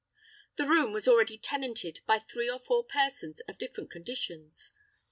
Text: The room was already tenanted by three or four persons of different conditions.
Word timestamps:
The 0.55 0.65
room 0.65 0.93
was 0.93 1.07
already 1.07 1.37
tenanted 1.37 1.99
by 2.07 2.17
three 2.17 2.49
or 2.49 2.57
four 2.57 2.83
persons 2.83 3.39
of 3.41 3.59
different 3.59 3.91
conditions. 3.91 4.71